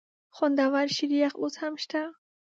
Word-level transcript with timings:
خوندور 0.35 0.75
شریخ 0.97 1.31
اوس 1.41 1.55
هم 1.61 1.73
شته؟ 1.83 2.01